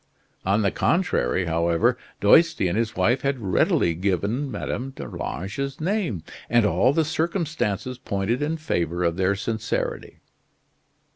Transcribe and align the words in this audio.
On 0.47 0.63
the 0.63 0.71
contrary, 0.71 1.45
however, 1.45 1.95
Doisty 2.21 2.67
and 2.67 2.75
his 2.75 2.95
wife 2.95 3.21
had 3.21 3.37
readily 3.39 3.93
given 3.93 4.49
Madame 4.49 4.89
d'Arlange's 4.95 5.79
name, 5.79 6.23
and 6.49 6.65
all 6.65 6.91
the 6.91 7.05
circumstances 7.05 7.99
pointed 7.99 8.41
in 8.41 8.57
favor 8.57 9.03
of 9.03 9.15
their 9.15 9.35
sincerity. 9.35 10.17